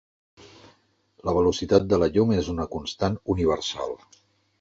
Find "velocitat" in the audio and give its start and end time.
1.35-1.85